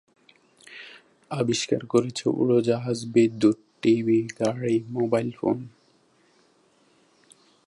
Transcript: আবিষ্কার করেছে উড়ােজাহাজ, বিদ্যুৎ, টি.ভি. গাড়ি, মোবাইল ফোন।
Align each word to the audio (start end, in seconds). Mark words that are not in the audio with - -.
আবিষ্কার 1.31 1.81
করেছে 1.85 2.29
উড়ােজাহাজ, 2.29 2.97
বিদ্যুৎ, 3.05 3.57
টি.ভি. 3.81 4.19
গাড়ি, 4.39 4.75
মোবাইল 4.89 5.29
ফোন। 5.31 5.57